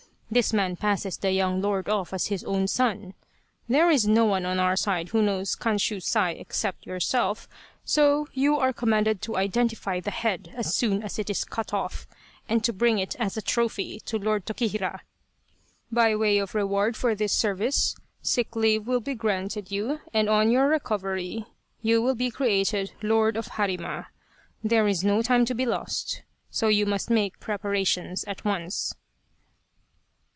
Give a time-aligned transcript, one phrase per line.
[0.33, 3.15] This man passes the young lord off as his own son.
[3.67, 7.49] There is no one on our side who knows Kanshusai except yourself,
[7.83, 12.07] so you are commanded to identify the head as soon as it is cut off,
[12.47, 15.01] and to bring it as a trophy to Lord Tokihira.
[15.91, 20.49] By way of reward for this service sick leave will be granted you, and on
[20.49, 21.43] your recovery
[21.81, 24.05] you will be created Lord of Harima.
[24.63, 28.95] There is no time to be lost, so you must make preparations at once."